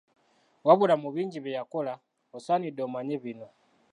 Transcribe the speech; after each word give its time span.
Wabula 0.67 0.95
mu 1.01 1.09
bingi 1.15 1.37
bye 1.43 1.55
yakola, 1.57 1.93
osaanidde 2.37 2.81
omanye 2.87 3.15
bino. 3.23 3.47